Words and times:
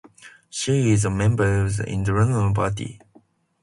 She 0.49 0.89
is 0.93 1.05
a 1.05 1.11
member 1.11 1.63
of 1.63 1.77
the 1.77 1.87
Independence 1.87 2.55
Party. 2.55 2.99